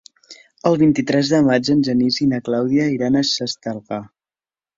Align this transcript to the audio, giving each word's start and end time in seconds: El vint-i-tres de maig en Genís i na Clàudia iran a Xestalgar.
El 0.69 0.77
vint-i-tres 0.83 1.29
de 1.33 1.41
maig 1.47 1.69
en 1.73 1.83
Genís 1.89 2.17
i 2.25 2.27
na 2.33 2.41
Clàudia 2.49 2.89
iran 2.95 3.21
a 3.21 3.25
Xestalgar. 3.35 4.01